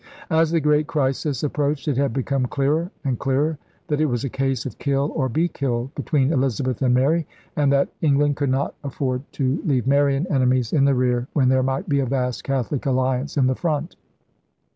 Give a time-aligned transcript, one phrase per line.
[0.31, 4.29] As the great crisis approached, it had become clearer and clearer that it was a
[4.29, 8.73] case of kill or be killed between Elizabeth and Mary, and that England could not
[8.83, 12.87] afford to leave Marian enemies in the rear when there might be a vast Catholic
[12.87, 13.95] alliance in the front.